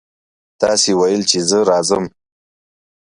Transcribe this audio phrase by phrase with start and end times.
[0.61, 2.05] تاسې ویل چې زه راځم.